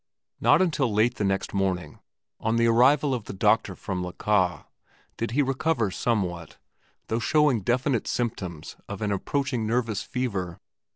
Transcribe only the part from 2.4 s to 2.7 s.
the